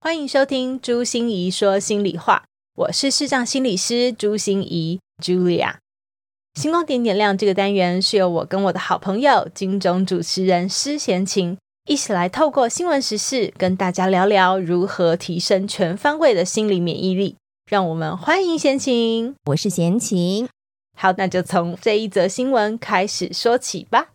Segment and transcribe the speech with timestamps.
[0.00, 2.44] 欢迎收听朱心怡说心里话，
[2.76, 5.74] 我是视障心理师朱心怡 Julia。
[6.54, 11.58] 星光点点亮这个单元是由我跟我的好朋友金钟主持人施贤琴
[11.88, 17.34] 一起来透过新闻时事，跟大家聊聊如何提升全方位的心理免疫力。
[17.68, 20.48] 让我们欢迎贤琴，我是贤琴。
[20.96, 24.10] 好，那就从这一则新闻开始说起吧。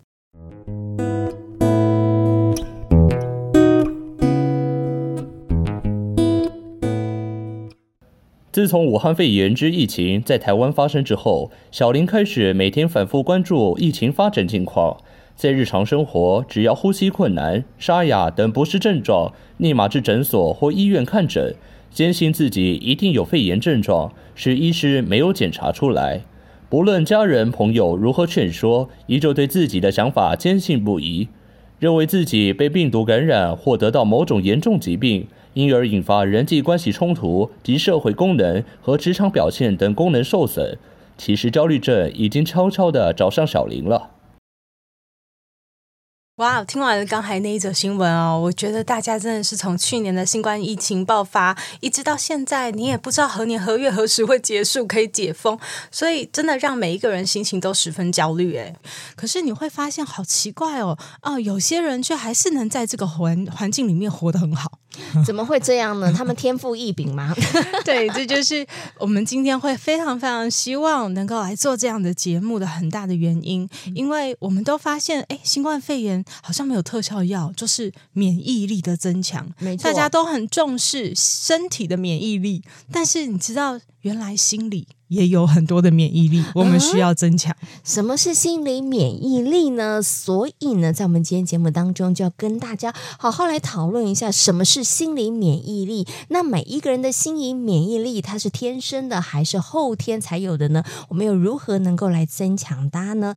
[8.53, 14.95] 自从武汉肺炎之疫情在台湾发生之后，小林开始每天反复关注疫情发展情况。
[15.35, 21.55] 在日常生活，只要呼吸困难、沙哑等不适症状，立马至诊所或医院看诊，
[21.89, 26.21] 坚信自己一定有肺炎症状，是医师没有检查出来。
[26.69, 31.27] 不论家人朋友如何劝说，依旧对自己的想法坚信不疑，
[31.79, 35.25] 认为自己被病毒感染或得到某种严重疾病。
[35.53, 40.77] 因而引发人际关系冲突及社会功能和职场表现等功能受损。
[41.17, 44.09] 其实焦虑症已经悄悄地找上小林了。
[46.37, 55.59] 哇，听完了刚才那一则新闻哦，我觉得大家真的是从去年的新冠疫情爆发，一直到现在，你也不知道何年何月何时会结束，可以解封，
[55.91, 58.75] 所以真的让每一个人心情都十分焦虑诶。
[59.15, 64.79] 可是你会发现好奇怪哦，哦，有些人却还是能在这个环环境里面活得很好。
[65.25, 66.11] 怎么会这样呢？
[66.15, 67.33] 他们天赋异禀吗？
[67.85, 68.65] 对，这就是
[68.97, 87.55] 我们今天会非常非常希望能够来做这样的节目的很大的原因，因为我们都发现，哎，新冠肺炎好像没有特效药，就是免疫力的增强，没错，大家都很重视身体的免疫力，但是你知道，原来心理也有很多的免疫力，我们需要增强。
[87.61, 90.01] 嗯，什么是心理免疫力呢？
[90.01, 96.05] 所以呢，在我们今天节目当中，就要跟大家好好来讨论一下什么是心理免疫力。
[96.27, 100.83] 那每一个人的心理免疫力，它是天生的还是后天才有的呢？
[101.07, 103.35] 我们又如何能够来增强它呢？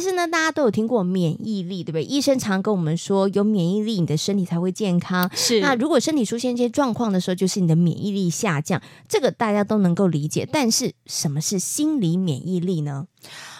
[0.00, 2.02] 其实呢，大家都有听过免疫力，对不对？
[2.02, 5.30] 医生常跟我们说，有免疫力，你的身体才会健康。
[5.34, 5.60] 是。
[5.60, 10.48] 那如果身体出现一些状况的时候，就是你的免疫力下降，这个大家都能够理解。
[10.50, 13.08] 但是，什么是心理免疫力呢？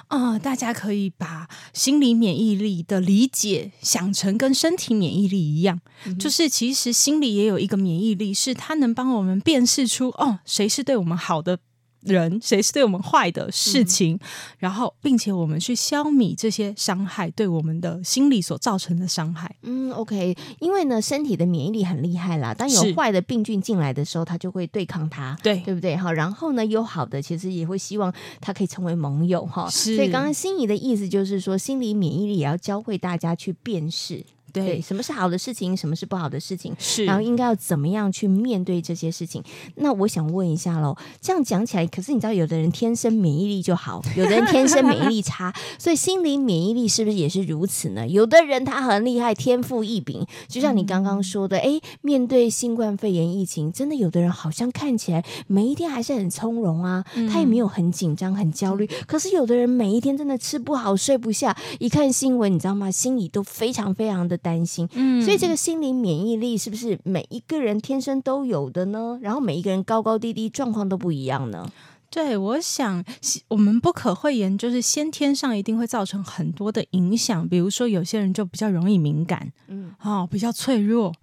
[0.09, 11.59] 啊、呃，大家可以把心理免疫力的理解想成跟身体免疫力一样，嗯、就是其实心里也有一个免疫力，是它能帮我们辨识出哦，谁是对我们好的。
[12.03, 14.21] 人谁是对我们坏的事情，嗯、
[14.59, 19.55] 然后并且我们去消弭这些伤害对我们的心理所造成的伤害。
[19.63, 22.55] 嗯，OK，因为呢，身体的免疫力很厉害啦。
[22.55, 25.97] 当有坏的病菌进来的时候，它就会对抗它，对对不对？
[25.97, 29.69] 哈，然后呢，有好的，其实也会希望它可以成为盟友哈。
[29.69, 34.25] 所以刚刚心仪的意思就是说，心理免疫力也要教会大家去辨识。
[34.53, 39.43] 对，对，什么是好的事情，什么是不好的事情，是，然后应该要怎么样去面对这些事情？
[39.77, 48.09] 那我想问一下喽，这样讲起来，可是你知道，有的人天生免疫力就好，有的人天生免疫力差，所以心理免疫力是不是也是如此呢？
[48.09, 58.89] 有的人他很厉害，天赋异禀，就像你刚刚说的，哎、嗯，面对新冠肺炎疫情，真的有的人好像看起来每一天还是很从容啊，嗯、他也没有很紧张、很焦虑。
[59.07, 62.91] 可是有的人每一天真的吃不好、睡不下，一看新闻，你知道吗？
[62.91, 64.40] 心里都非常非常的。
[64.43, 69.19] 担心，嗯，所以这个心理免疫力是不是每一个人天生都有的呢？
[69.23, 71.71] 然后每一个人高高低低状况都不一样呢？
[72.13, 73.05] 对，我想
[73.47, 77.49] 我们不可讳言，就是先天上一定会造成很多的影响。
[77.49, 81.15] 比如说，有些人就比较容易敏感，嗯，哦，比较脆弱，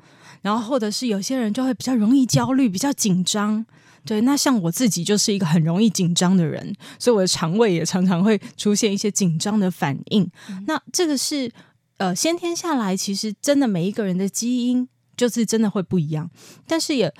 [0.41, 3.65] 然后或者是有些人就会比较容易焦虑，比较紧张。
[4.05, 10.23] 对，那像我自己就是一个很容易紧张的人，所以我的肠胃也常常会出现一些紧张的反应。
[10.49, 11.51] 嗯，那这个是。
[11.97, 16.29] 呃，先天下来，其实真的每一个人的基因就是真的会不一样，
[16.67, 17.13] 但是也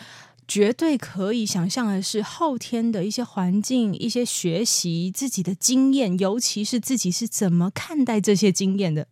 [0.48, 9.08] 绝对可以想象的是，后天的一些环境、一些学习、自己的经验，尤其是自己是怎么看待这些经验的。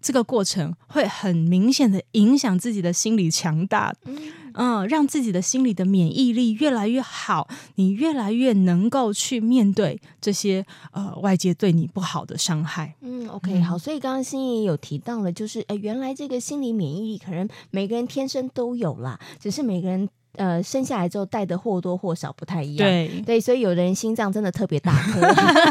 [0.00, 3.94] 这个过程会很明显的影响自己的心理强大，
[4.88, 12.94] 让自己的心理的免疫力越来越好，你越来越能够去面对这些呃外界对你不好的伤害。
[13.00, 20.08] 嗯，OK，好，所以刚刚心怡也有提到了，就是呃原来这个心理免疫力可能每个人天生都有啦，只是每个人。
[20.36, 22.88] 呃生下来之后带的或多或少不太一样。
[22.88, 25.20] 对对，所以有的人心脏真的特别大颗，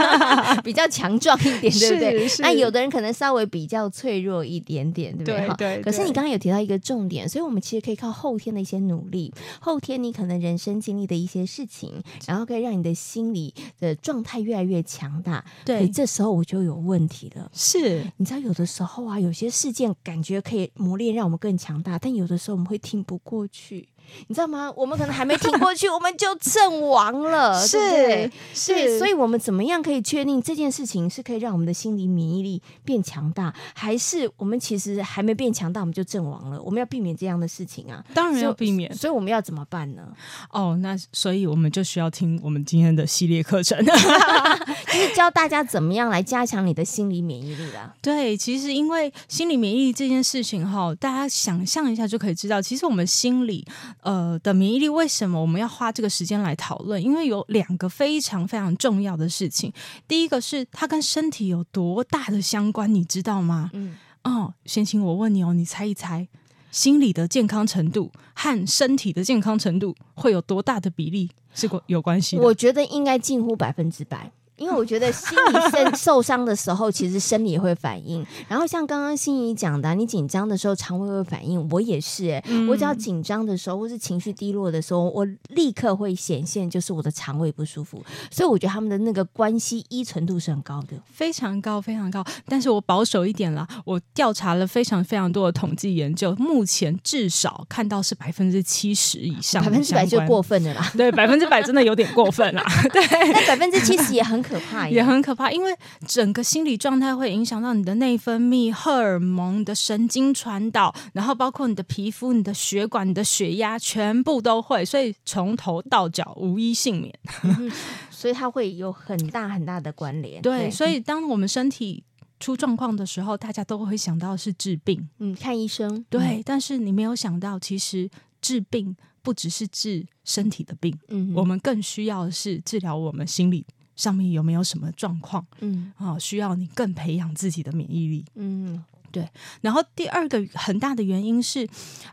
[0.61, 2.27] 比较强壮一点，对不对？
[2.39, 5.47] 那有的人可能稍微比较脆弱一点点，对不对？
[5.57, 5.81] 对，对。
[5.83, 15.43] 可是你刚刚有提到一个重点，所以我们其实可以靠后天的一些努力，后天你可能人生经历的一些事情，然后可以让你的心理的状态越来越强大。
[15.65, 17.49] 对，这时候我就有问题了。
[17.53, 23.87] 是，你知道有的时候啊，有些事件感觉可以磨练让我们更强大，但有的时候我们会挺不过去。
[24.27, 24.71] 你知道吗？
[24.75, 36.61] 我们可能还没挺过去， 我们就阵亡了，是对是，是，所以我们怎么样可以确定这件事情是可以让我们的心理免疫力变强大，还是我们其实还没变强大，我们就阵亡了？
[36.61, 38.03] 我们要避免这样的事情啊！
[38.13, 40.03] 当然要避免，所以我们要怎么办呢？
[40.51, 47.93] 哦，那所以我们就需要听我们今天的系列课程， 就是教大家怎么样来加强你的心理免疫力啦。
[48.01, 53.65] 对，其实因为心理免疫力这件事情哈，大家想象一下就可以知道，其实我们心理。
[54.01, 57.01] 呃的免疫力为什么我们要花这个时间来讨论？
[57.01, 59.71] 因为有两个非常非常重要的事情。
[60.07, 63.69] 第一个是它跟身体有多大的相关，你知道吗？
[63.73, 66.27] 嗯，哦，先请我问你哦，你猜一猜，
[66.71, 72.43] 心理的健康程度和身体的健康程度会有多大的比例是有关系的？
[72.43, 74.31] 我觉得应该近乎百分之百。
[74.59, 78.25] 因为我觉得心理受 受伤的时候，其实生理也会反应。
[78.47, 82.43] 然后像刚刚心怡讲的，你紧张的时候肠胃会反应，我也是、欸。
[82.45, 88.03] 哎，我只要紧张的时候，或是情绪低落的时候，我立刻会显现，就是我的肠胃不舒服。
[88.29, 92.21] 所以我觉得他们的那个关系依存度是很高的，非常高，非常高。
[92.45, 100.91] 但是我保守一点啦，我调查了非常非常多的统计研究，目前至少看到是百分之七十以上，百分之百就过分的啦。
[100.97, 102.63] 对，百分之百真的有点过分啦。
[102.91, 103.01] 对，
[103.33, 104.43] 但百分之七十也很。
[104.48, 105.75] 可怕也很可怕，因为
[106.07, 117.19] 整个心理状态会影响到你的内分泌、荷尔蒙、你的神经传导，然后包括你的皮肤、你的血管、你的血压，全部都会，所以从头到脚无一幸免。
[117.43, 117.69] 嗯、
[118.09, 120.41] 所以它会有很大很大的关联。
[120.41, 122.03] 对，对，所以当我们身体
[122.39, 126.05] 出状况的时候，大家都会想到是治病，嗯，看医生。
[126.09, 128.09] 对，嗯、但是你没有想到，其实
[128.41, 133.65] 治病不只是治身体的病，嗯，我们更需要的是治疗我们心理。
[133.99, 135.45] 上面有没有什么状况？
[135.59, 138.23] 嗯，啊，需要你更培养自己的免疫力。
[138.35, 138.81] 嗯，
[139.11, 139.27] 对。
[139.59, 141.67] 然后第二个很大的原因是，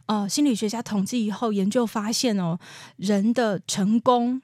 [0.06, 2.58] 呃，心理学家统计以后研究发现哦，
[2.96, 4.42] 人的成功。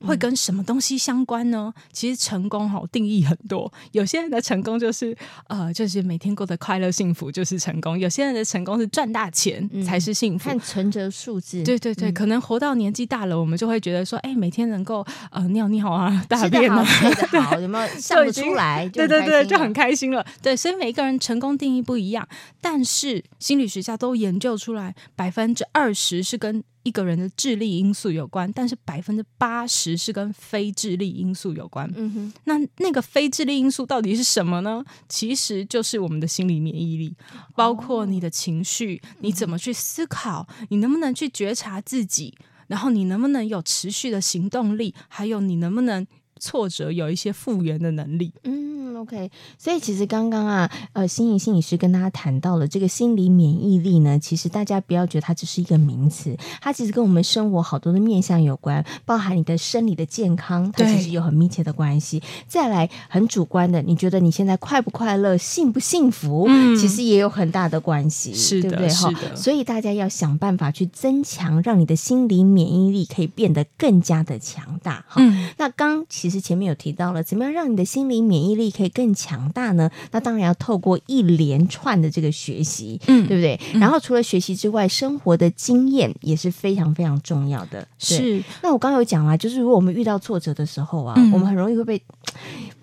[0.00, 1.72] 会跟什么东西相关呢？
[1.92, 5.16] 其实成功哈定义很多，有些人的成功就是
[5.48, 10.50] 呃，就是每天过得快乐幸福就是成功；有些人的成功是赚大钱才是幸福。
[10.50, 18.88] 看存折数字，对对对，可能活到年纪大了，我们就会觉得说，哎，每天能够呃尿尿啊、大便啊，睡得好， 有没有笑得出来？
[18.88, 20.24] 对对对，就很开心了。
[20.42, 22.28] 对，所以每一个人成功定义不一样，
[22.60, 31.90] 但是心理学家都研究出来，百分之二十是跟一个人的智力因素有关，但是百分之八十是跟非智力因素有关。
[31.96, 34.84] 嗯哼，那那个非智力因素到底是什么呢？
[35.08, 37.16] 其实就是我们的心理免疫力，
[37.56, 42.38] 包括你的情绪，你怎么去思考，你能不能去觉察自己，
[42.68, 46.06] 然后你能不能有持续的行动力，还有你能不能
[46.40, 48.32] 挫折有一些复原的能力。
[48.44, 48.66] 嗯。
[48.96, 62.22] OK，所以其实刚刚啊，呃，心怡心理师跟大家谈到了这个心理免疫力呢，其实大家不要觉得它只是一个名词，它其实跟我们生活好多的面向有关，包含你的生理的健康，它其实有很密切的关系。
[62.48, 68.88] 再来，很主观的，你觉得你现在快不快乐、幸不幸福，嗯，其实也有很大的关系，是的，对不对？
[68.88, 69.36] 是的。
[69.36, 75.04] 所以大家要想办法去增强，让你的心理免疫力可以变得更加的强大。
[75.06, 79.90] 哈，嗯，那刚其实前面有提到了，怎么样让你的心理免疫力可以更强大呢？
[80.10, 83.58] 那当然要透过一连串的这个学习，嗯，对不对？
[83.74, 87.86] 嗯、然后除了学习之外，生活的经验也是非常非常重要的。
[87.98, 88.42] 是。
[88.62, 92.00] 那我刚刚有讲啊，就是如果我们遇到挫折的时候啊，嗯、我们很容易会被。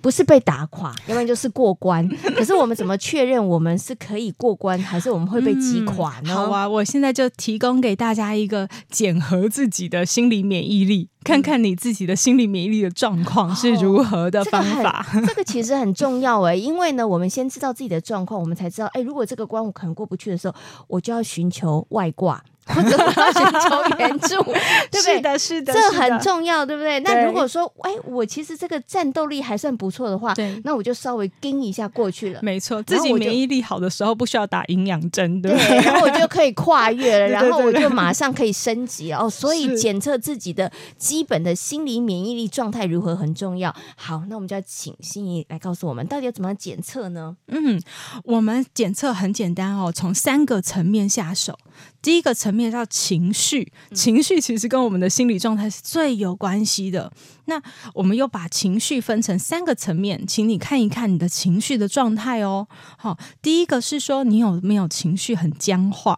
[0.03, 2.05] 不是被打垮， 要不然就是过关。
[2.35, 6.33] 可是我们怎么确认我们是可以过关，还是我们会被击垮呢？
[6.33, 15.05] 嗯，好啊，我现在就提供给大家一个检核自己的心理免疫力，看看你自己的心理免疫力的状况是如何的方法。
[15.13, 20.55] 哦，这个，这个其实很重要哎，因为呢，我们先知道自己的状况，我们才知道，哎，如果这个关我可能过不去的时候，
[20.89, 22.43] 我就要寻求外挂。
[22.65, 24.35] 或者我要寻求援助，
[24.91, 25.15] 对不对？
[25.15, 26.99] 是的，是的，这很重要，对不对？
[27.01, 32.39] 那如果说，哎，我其实这个战斗力还算不错的话，对，那我就稍微盯一下过去了。
[32.41, 39.29] 没错，自己免疫力好的时候不需要打营养针，对不，对， 然后我就可以跨越了，然后我就马上可以升级哦。
[39.29, 43.73] 所以检测自己的基本的心理免疫力状态如何很重要。
[43.95, 47.35] 好，那我们就要请心仪来告诉我们，到底要怎么样检测呢？
[47.47, 47.81] 嗯，
[48.23, 51.57] 我们检测很简单哦，从三个层面下手。
[52.01, 57.11] 第一个层面叫情绪，情绪其实跟我们的心理状态是最有关系的。
[57.45, 57.61] 那
[57.93, 62.67] 我们又把情绪分成三个层面，请你看一看你的情绪的状态哦。
[62.97, 66.17] 好，第一个是说你有没有情绪很僵化？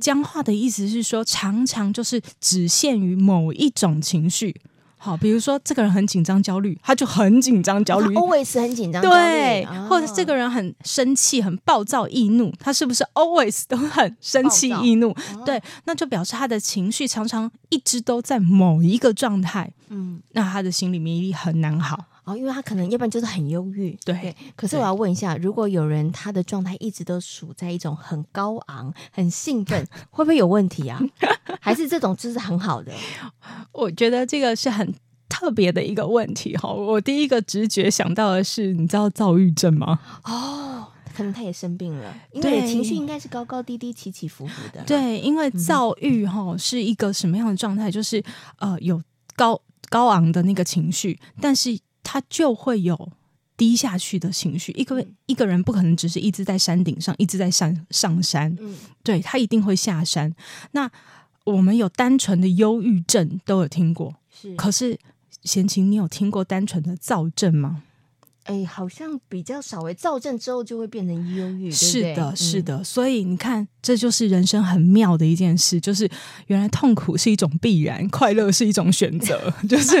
[0.00, 4.60] 僵化的意思是说，常常就是只限于某一种情绪。
[5.02, 15.08] 好，比如说这个人很紧张焦虑，他就很紧张焦虑，always 很紧张，对，哦、或者这个人很生气、很暴躁易怒，他是不是 always 都很生气易怒？
[15.10, 22.04] 哦、对，那就表示他的情绪常常一直都在某一个状态，嗯，那他的心理免疫力很难好。
[22.30, 24.14] 哦，因为他可能要不然就是很忧郁，对。
[24.20, 31.00] 对，可是我要问一下，如果有人他的状态一直都处在一种很高昂、很兴奋， 会不会有问题啊？
[31.60, 32.92] 还是这种就是很好的？
[33.72, 34.94] 我觉得这个是很
[35.28, 36.70] 特别的一个问题哈。
[36.72, 39.98] 我第一个直觉想到的是，你知道躁郁症吗？
[40.24, 44.82] 哦，可能他也生病了，因为情绪应该是高高低低、起起伏伏的。
[44.84, 47.90] 对，因为躁郁哈是一个什么样的状态？
[47.90, 48.22] 就是
[48.58, 49.02] 呃有
[49.36, 51.78] 高高昂的那个情绪，但是。
[52.02, 53.12] 他就会有
[53.56, 60.34] 低下去的情绪，一个一个人不可能只是一直在山顶上，一直在上上山，嗯，对，他一定会下山。
[60.72, 60.90] 那
[61.44, 64.98] 我们有单纯的忧郁症都有听过，是，可是
[65.42, 67.82] 贤琴，你有听过单纯的躁症吗？
[68.44, 69.92] 哎，好像比较少诶。
[69.92, 72.82] 躁症之后就会变成忧郁，是的，是的。
[72.82, 76.10] 所以你看，这就是人生很妙的一件事，就是
[76.46, 79.92] 原来痛苦是一种必然，快乐是一种选择，就是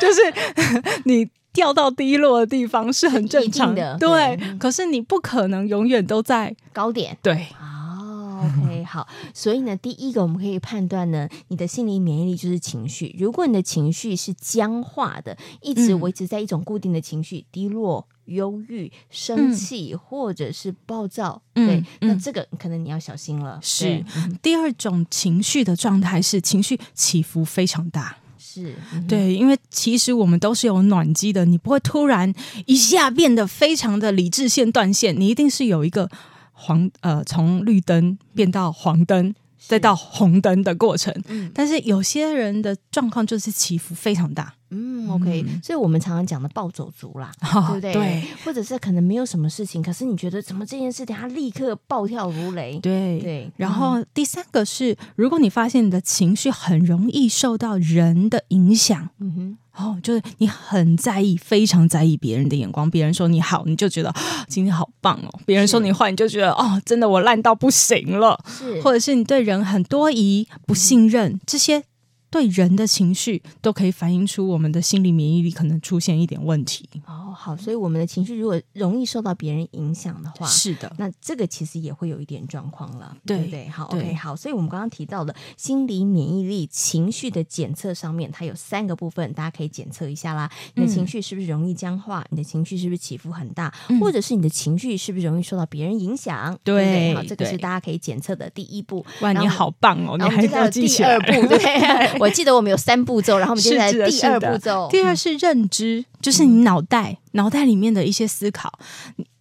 [0.00, 0.22] 就是
[1.04, 1.28] 你。
[1.52, 4.38] 掉到低落的地方是很正常的，对。
[4.58, 7.48] 可是你不可能永远都在高点，对。
[7.60, 9.06] 哦，OK， 好。
[9.34, 13.14] 所以呢，第一个我们可以判断呢，你的心理免疫力就是情绪。
[13.18, 23.58] 如果你的情绪是僵化的，一直维持在一种固定的情绪，低落、忧郁、生气，或者是暴躁，对，那这个可能你要小心了。
[23.62, 24.04] 是。
[24.40, 28.16] 第二种情绪的状态是情绪起伏非常大。
[28.44, 28.74] 是、
[29.06, 32.34] 对，因为其实我们都是有暖机的，你不会突然
[32.66, 36.10] 一下变得非常的理智线断线，你一定是有一个
[36.52, 39.32] 黄呃从绿灯变到黄灯
[39.66, 41.14] 再到红灯的过程。
[41.28, 44.54] 嗯，但是有些人的状况就是起伏非常大。
[44.74, 47.92] 嗯，OK，所以我们常常讲的暴走族啦，哦、对不对？
[47.92, 52.78] 对，或者是可能没有什么事情，可是你觉得怎么这件事情他立刻暴跳如雷？
[52.80, 53.50] 对对。
[53.56, 64.12] 然后第三个是，如果你发现你的情绪很容易受到人的影响，嗯哼，哦，就是你很在意，非常在意别人的眼光，别人说你好，你就觉得
[64.48, 68.38] 今天好棒哦；别人说你坏，你就觉得哦，真的我烂到不行了。
[68.46, 71.84] 是，或者是你对人很多疑、不信任、嗯、这些。
[72.32, 76.88] 对人的情绪都可以反映出我们的心理免疫力可能出现一点问题。
[77.06, 83.68] 哦，好，所以我们的情绪如果容易受到别人影响的话，是的，那这个其实也会有一点状况了，对，对不对？
[83.68, 90.50] 好对，OK，好，所以我们刚刚提到的心理免疫力情绪的检测上面，它有三个部分，大家可以检测一下啦。
[90.74, 92.22] 你的情绪是不是容易僵化？
[92.22, 93.70] 嗯、你的情绪是不是起伏很大？
[93.90, 96.58] 嗯、或者是你的情绪是不是容易受到别人影响？
[96.64, 99.04] 对，对，对，好，这个是大家可以检测的第一步。
[99.20, 100.16] 哇，你好棒哦！
[100.16, 102.21] 你还在第二 步，对。
[102.22, 104.88] 我记得我们有三步骤，然后我们接下来第二步骤。
[104.90, 108.78] 第二是认知，嗯、就是你脑袋脑袋里面的一些思考。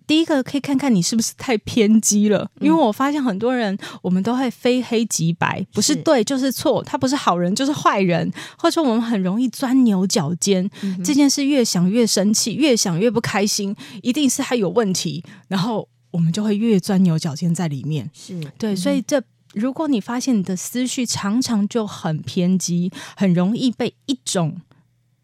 [0.07, 10.69] 第一个可以看看你是不是太偏激了，嗯、因为我发现很多人我们都会非黑即白，不是对就是错，他不是好人就是坏人，或者说我们很容易钻牛角尖。
[10.81, 18.09] 嗯、这件事越想越生气，越想越不开心，一定是他有问题，然后我们就会越钻牛角尖在里面。
[18.13, 19.21] 是对，嗯、所以这。
[19.53, 24.61] 如果你发现你的思绪常常就很偏激，很容易被一种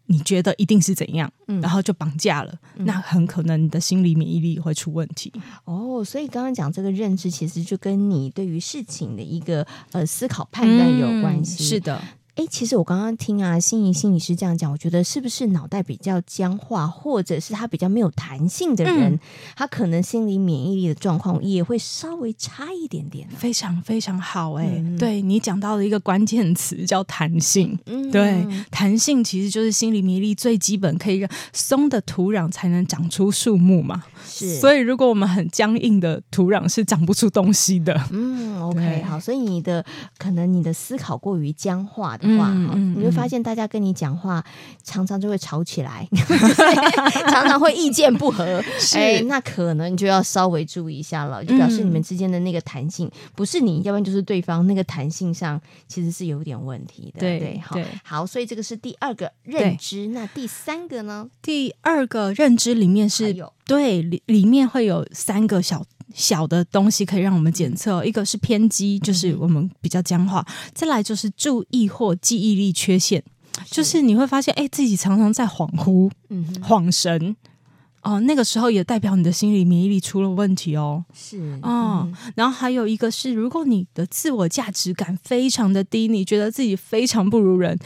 [0.06, 5.32] 你觉得一定是怎样，嗯、然后就绑架了，嗯、那很可能你的心理免疫力会出问题。
[5.64, 11.62] 哦，所以刚刚讲这个认知，其实就跟你对于事情的一个呃思考判断有关系。
[11.62, 12.02] 嗯、是的。
[12.38, 19.20] 哎，其实我刚刚听啊，心仪心理师这样讲，我觉得是不是脑袋比较僵化，或者是他比较没有弹性的人，嗯、
[19.56, 23.34] 他可能心理免疫力的状况也会稍微差一点点、啊。
[23.36, 27.76] 非常非常好、欸，哎、嗯，对你讲到了一个关键词叫弹性。
[27.86, 34.04] 嗯，对，弹性其实就是心理免疫力最基本，可以让松的土壤才能长出树木嘛。
[34.24, 38.00] 是，所以如果我们很僵硬的土壤是长不出东西的。
[38.12, 39.84] 嗯，OK，好，所以你的
[40.18, 42.27] 可能你的思考过于僵化的。
[42.36, 44.44] 话，嗯、你会发现大家跟你讲话，
[44.82, 46.06] 常常就会吵起来，
[47.30, 48.62] 常常会意见不合。
[48.78, 57.20] 是、欸，那可能就要稍微注意一下了，就表示你们之间的那个弹性，不是你，要不然就是对方那个弹性上其实是有点问题的。
[57.20, 60.08] 对对，好，对好，所以这个是第二个认知。
[60.08, 61.28] 那第三个呢？
[61.40, 65.84] 第二个认知里面是有对里里面会有三个小
[66.14, 70.42] 小的东西可以让我们检测，一个是偏激，就是我们比较僵化；
[70.74, 73.22] 再来就是注意或记忆力缺陷，
[73.70, 77.36] 就是你会发现，哎，自己常常在恍惚、嗯、恍神。
[78.02, 81.04] 哦，那个时候也代表你的心理免疫力出了问题哦。
[81.12, 87.78] 是，哦，嗯、然后还有一个是，如果你的自我价值感非常的低，你觉得自己非常不如人，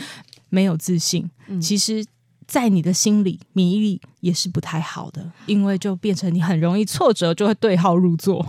[0.50, 2.04] 没有自信，嗯、其实。
[2.52, 8.46] 在你的心里，免疫力也是不太好的，因为就变成你很容易挫折，就会对号入座。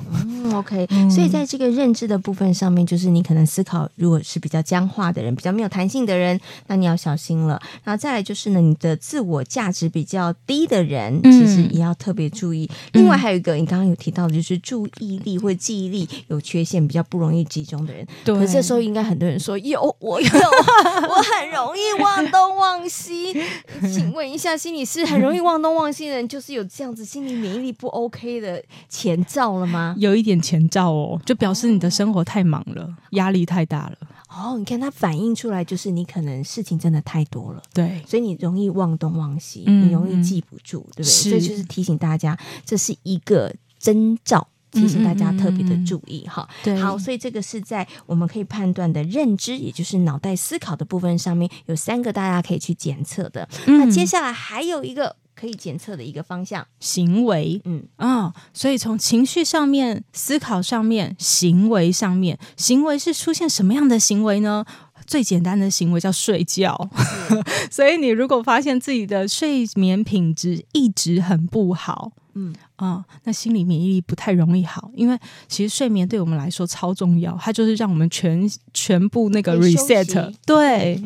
[0.53, 7.61] ，OK，嗯，所以在这个认知的部分上面，就是你可能思考，如果是比较僵化的人，比较没有弹性的人，那你要小心了。
[7.83, 12.69] 然后再来就是呢，你的自我价值比较低的人，其实也要特别注意。
[12.93, 18.05] 嗯，另外还有一个，你刚刚有提到的，就是注意力或记忆力有缺陷，比较不容易集中的人。
[18.23, 23.33] 对，可是这时候应该很多人说有，我有，我很容易忘东忘西。
[23.81, 29.95] 请问一下，心理师很容易忘东忘西的人，就是有这样子心理免疫力不 OK 的前兆了吗？
[29.97, 33.97] 有一点前兆哦，就表示你的生活太忙了，压力太大了。
[34.27, 41.05] 哦，你看它反映出来，就是你可能事情真的太多了，对，所以你容易忘东忘西，嗯、你容易记不住，对不对？
[41.05, 44.47] 是所以就是提醒大家，这是一个征兆。
[44.73, 53.47] 提醒大家特别的注意哈，对，好，所以这个是在我们可以判断的认知，也就是脑袋思考的部分上面有三个大家可以去检测的。
[53.67, 57.83] 嗯、那接下来还有一个可以检测的一个方向，行为，嗯。
[57.97, 64.63] 啊、哦，所以从情绪上面、思考上面、行为上面，行为是出现什么样的行为呢？
[65.05, 66.89] 最简单的行为叫睡觉，
[67.29, 72.11] 是 所以你如果发现自己的睡眠品质一直很不好。
[72.35, 75.15] 嗯啊、哦，那心理免疫力不太容易好，因为
[75.47, 80.99] 其实睡眠对我们来说超重要，它就是让我们全全部那个 reset 对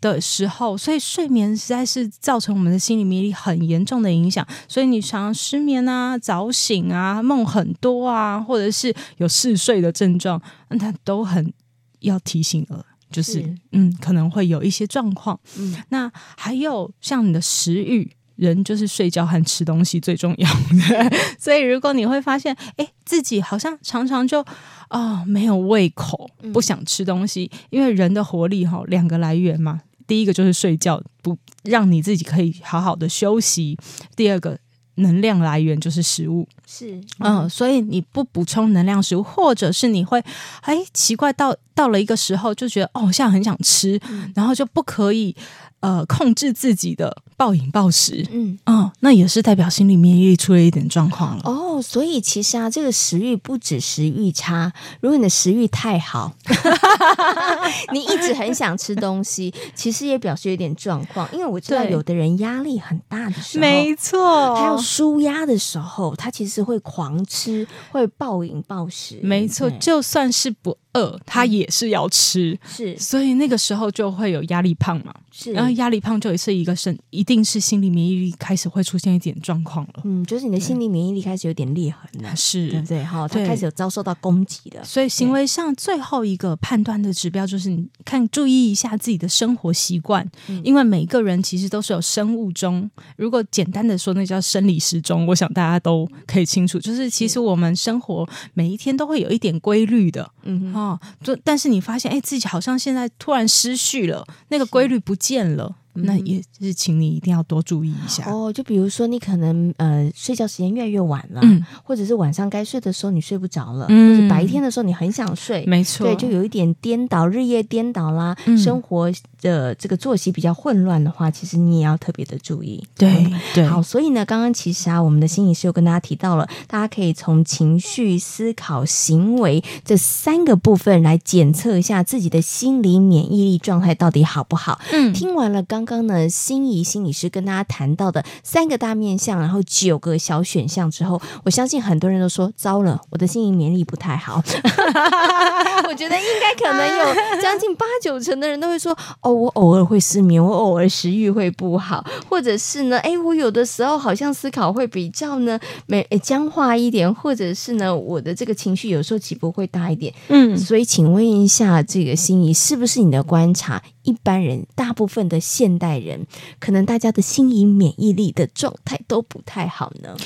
[0.00, 4.46] 的时候，所以睡眠实在是造成我们的心理免疫力很严重的影响。
[4.66, 10.40] 所以你常常失眠啊、早醒啊、梦很多啊，或者是有嗜睡的症状，
[10.70, 11.52] 那它都很
[12.00, 12.82] 要提醒了，
[13.16, 13.54] 就是，是。
[13.72, 15.38] 嗯，可能会有一些状况。
[15.58, 18.10] 嗯，那还有像你的食欲。
[18.36, 20.46] 人就是睡觉和吃东西最重要
[20.90, 24.42] 的， 所以如果你会发现，哎，自己好像常常就
[24.88, 33.74] 啊、哦、没有胃口，不想吃东西，嗯、因为人的活力哈两个来源嘛，第一个就是睡觉，不让你自己可以好好的休息；
[34.14, 34.58] 第二个
[34.96, 40.22] 能量来源就是食物，是嗯、呃，所以你不补充能量食物，或者是你会
[40.60, 45.34] 哎奇怪到到了一个时候就觉得哦，我现在很想吃，嗯、然后就不可以。
[45.80, 51.42] 呃，控制自己的暴饮暴食，嗯，哦，那也是代表心理免疫力出了一点状况了。
[51.44, 56.32] 哦，所以其实啊，这个食欲不止食欲差，如果你的食欲太好，
[57.92, 61.28] 你一直很想吃东西，其实也表示有点状况。
[61.32, 69.20] 因为我知道有的人压力很大的时候，没错，他要舒压的时候，他其实会狂吃，会暴饮暴食。
[69.22, 70.78] 没错，就算是不。
[70.96, 83.04] 饿，他也是要吃，是，所以那个时候就会有压力胖嘛，是，然后压力胖就是一个身，一定是心理免疫力开始会出现一点状况了，嗯，就是你的心理免疫力开始有点裂痕了，是，对不对？
[83.04, 100.80] 哈，他开始有遭受到攻击的，所以行为上最后一个判断的指标就是你看，注意一下自己的生活习惯，嗯、因为每个人其实都是有生物钟，如果简单的说，那叫生理时钟，我想大家都可以清楚，就是其实我们生活每一天都会有一点规律的，嗯哼。
[100.80, 105.76] 哦，就但是你发现，哎，自己好像现在突然失序了，那个规律不见了。
[106.00, 108.52] 那也是，请你一定要多注意一下哦。
[108.52, 119.10] 就比如说，你可能呃睡觉时间越来越晚了，嗯，或者是晚上该睡的时候你睡不着了，嗯，或者白天的时候你很想睡，没错，对，就有一点颠倒，日夜颠倒啦，嗯，生活
[119.46, 122.84] 的这个作息比较混乱的话，其实你也要特别的注意。
[122.98, 134.80] 对对，好，所以呢，刚刚其实啊，我们的心理师有跟大家提到了，大家可以从情绪、思考、行为这三个部分来检测一下自己的心理免疫力状态到底好不好。
[134.90, 135.76] 嗯，听完了刚。
[135.76, 144.42] 刚刚呢，心仪心理师跟大家谈到的三个大面向，然后九个小选项之后，我相信很多人都说糟了，我的心理免疫力不太好。
[145.86, 160.12] 我觉得应该可能有将近八九成的人都会说，哦，我偶尔会失眠，我偶尔食欲会不好，或者是呢，哎，我有的时候好像思考会比较呢，没僵化一点，或者是呢，我的这个情绪有时候起伏会大一点。
[160.28, 163.82] 嗯，所以请问一下，这个心仪是不是你的观察？
[164.06, 166.26] 一般人，大部分的现代人，
[166.58, 170.16] 可能大家的心理免疫力的状态都不太好呢。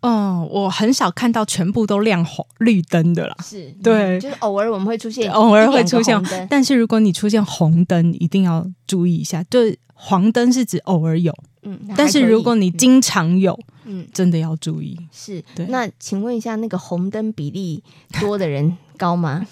[0.00, 3.34] 嗯，我很少看到全部都亮红绿灯的啦。
[3.42, 6.22] 是，对，就是偶尔我们会出现，偶尔会出现。
[6.50, 9.42] 但是如果你出现红灯，一定要注意一下。
[9.44, 9.60] 就
[9.94, 13.52] 黄灯是指偶尔有，嗯，但是如果你经常有。
[13.52, 14.96] 嗯嗯，真的要注意。
[15.10, 15.66] 是，对。
[15.66, 17.82] 那请问一下，那个红灯比例
[18.20, 19.44] 多的人高吗？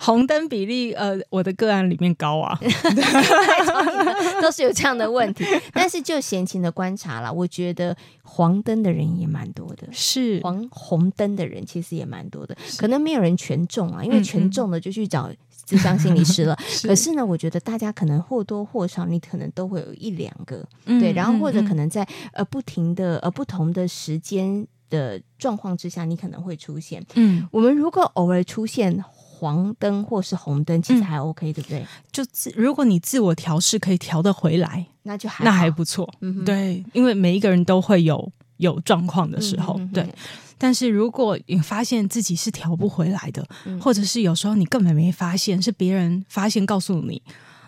[0.00, 2.58] 红灯比例，呃，我的个案里面高啊，
[4.40, 5.44] 都是有这样的问题。
[5.74, 10.40] 但是就闲情的观察啦，我觉得黄灯的人也蛮多的，是。
[10.42, 15.28] 黄红灯的人其实也蛮多的，可能没有人全中啊，因为全中的就去找
[15.66, 16.56] 智商心理师了。
[16.68, 16.86] 是。
[16.86, 27.04] 可是呢，我觉得大家可能或多或少，你可能都会有一两个，嗯、对，然后或者可能在呃不停的呃不同的时间的状况之下，你可能会出现。
[27.14, 29.04] 嗯，我们如果偶尔出现。
[29.38, 31.86] 黄灯或是红灯其实还 OK，、嗯、对不对？
[32.10, 36.12] 就自如果你自我调试可以调得回来，那就还那还不错。
[36.20, 40.14] 嗯，对，因为每一个人都会有有状况的时候，嗯、哼哼对。
[40.58, 47.22] 但是如果你发现自己是调不回来的，嗯、或者是有时候你根本没发现，是别人发现告诉你，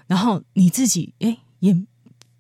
[0.09, 1.73] 然后你自己哎也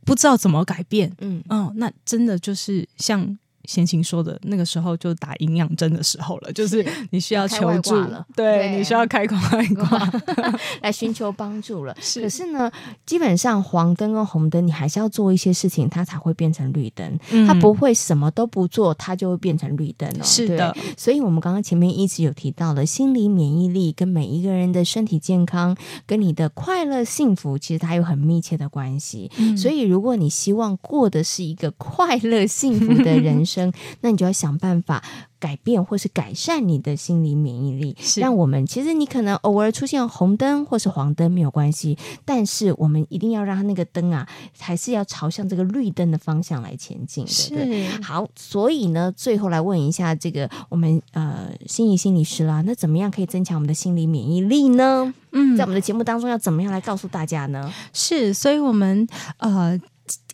[0.04, 3.38] 不知道怎么改变，嗯嗯，那真的就是像。
[3.70, 10.12] 先秦说的那个时候就打营养针的时候了， 就是你需要求助了，对，对你需要开口外挂
[10.82, 11.96] 来寻求帮助了。
[12.02, 12.68] 是可是呢，
[13.06, 17.16] 基本上黄灯跟红灯，你还是要做一些事情，它才会变成绿灯。
[17.30, 20.24] 嗯、它不会什么都不做，它就会变成绿灯了。
[20.24, 25.76] 是的，所以我们刚刚前面一直有提到了心理免疫力跟每一个人的身体健康，
[26.08, 29.30] 跟你的快乐幸福，其实它有很密切的关系。
[29.38, 33.59] 嗯、所以如果你希望过的是一个快乐幸福的人生，
[34.00, 35.02] 那你就要想办法
[35.40, 47.30] 改变或是改善你的心理免疫力，是让我们其实你可能偶尔出现红灯或是黄灯没有关系，但是我们一定要让它那个灯啊，还是要朝向这个绿灯的方向来前进的。
[47.30, 55.12] 是对好，所以呢，最后来问一下这个我们呃心理心理师啦，那怎么样可以增强我们的心理免疫力呢？
[55.32, 57.72] 嗯，在我们的节目当中要怎么样来告诉大家呢？
[57.92, 59.80] 是，所以我们呃。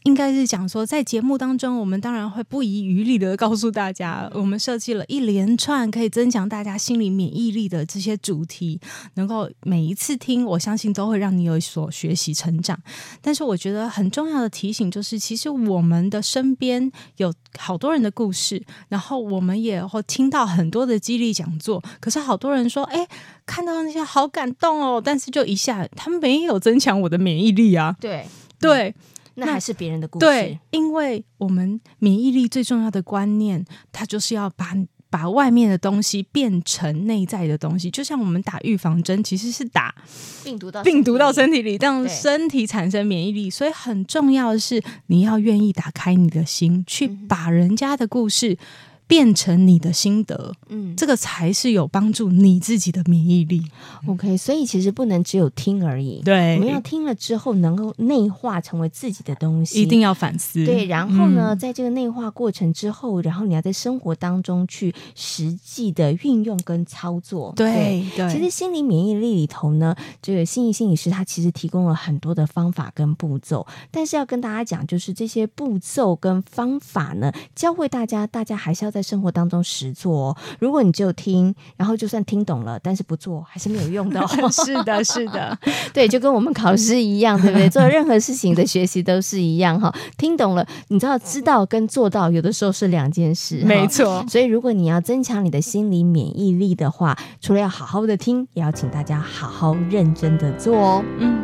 [0.06, 8.80] 应该是讲说，在节目当中，我们当然会不遗余力的告诉大家，我们设计了一连串可以增强大家心理免疫力的这些主题，
[9.14, 12.78] 能够每一次听，我相信都会让你有所学习成长。
[13.20, 21.82] 但是，我觉得很重要的提醒就是，其实我们的身边有好多人的故事，然后我们也会听到很多的激励讲座。
[21.98, 23.04] 可是，好多人说，哎，
[23.44, 27.96] 看到那些好感动哦，但是就一下，他没有增强我的免疫力啊。
[28.00, 28.24] 对
[28.60, 28.94] 对。
[29.36, 30.26] 那还是别人的故事。
[30.26, 34.74] 对，因为我们免疫力最重要的观念，它就是要把
[35.08, 37.90] 把外面的东西变成内在的东西。
[37.90, 39.94] 就像我们打预防针，其实是打
[40.42, 43.48] 病毒到病毒到身体里，让身体产生免疫力。
[43.48, 48.58] 所以很重要的是，你要愿意打开你的心，去把人家的故事。
[49.06, 53.62] 变成你的心得，嗯，这个才是有帮助你自己的免疫力。
[54.06, 60.64] OK，所以其实不能只有听而已，对，我们要听了之后能够内化成为自己的东西，一定要反思。
[60.66, 67.52] 对，然后呢，嗯、在这个内化过程之后，然后你要在生活当中去实际的运用跟操作。
[67.54, 78.90] 对，对，其实心理免疫力里头呢，这个心理心理师他其实提供了很多的方法跟步骤，但是要跟大家讲，就是这些步骤跟方法呢，教会大家，大家还是要。
[78.96, 84.26] 在生活当中实做哦，如果你就听，然后就算听懂了，但是不做还是没有用的哦。
[84.50, 85.58] 是的，是的，
[85.92, 87.68] 对，就跟我们考试一样，对不对？
[87.68, 89.94] 做任何事情的学习都是一样哈。
[90.16, 94.24] 听懂了，你知道知道跟做到有的时候是两件事，没错。
[94.26, 101.04] 所以如果你要增强你的心理免疫力的话，除了要好好的听，也要请大家好好认真的做哦。
[101.18, 101.36] 嗯，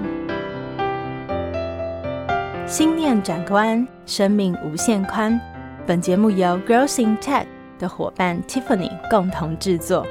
[2.66, 5.38] 心念转关，生命无限宽。
[5.84, 7.44] 本节目由 Girls in Tech
[7.76, 10.06] 的伙伴 Tiffany 共同制作。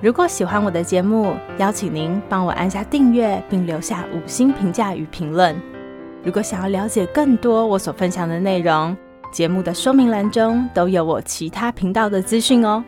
[0.00, 5.60] 如果喜欢我的节目，邀请您帮我按下订阅，并留下五星评价与评论。
[6.22, 8.96] 如果想要了解更多我所分享的内容，
[9.32, 12.84] 节目的说明栏中都有我其他频道的资讯哦。